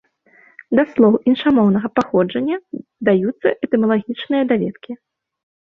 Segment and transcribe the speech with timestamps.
[0.77, 2.57] Да слоў іншамоўнага паходжання
[3.11, 4.91] даюцца этымалагічныя даведкі.